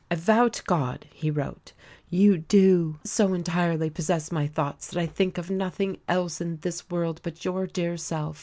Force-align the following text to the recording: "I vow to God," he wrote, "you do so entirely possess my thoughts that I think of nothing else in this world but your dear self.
"I 0.09 0.15
vow 0.15 0.47
to 0.47 0.63
God," 0.63 1.05
he 1.13 1.29
wrote, 1.29 1.73
"you 2.09 2.35
do 2.39 2.97
so 3.03 3.35
entirely 3.35 3.91
possess 3.91 4.31
my 4.31 4.47
thoughts 4.47 4.87
that 4.87 4.99
I 4.99 5.05
think 5.05 5.37
of 5.37 5.51
nothing 5.51 5.99
else 6.09 6.41
in 6.41 6.57
this 6.61 6.89
world 6.89 7.21
but 7.23 7.45
your 7.45 7.67
dear 7.67 7.97
self. 7.97 8.39